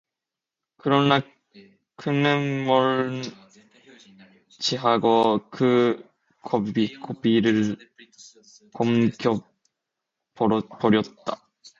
그러나 0.77 1.21
그는 1.95 2.63
모른 2.65 3.21
체하고 4.49 5.47
그 5.51 6.07
고비를 6.41 7.77
넘겨 8.77 9.39
버렸다. 10.33 11.47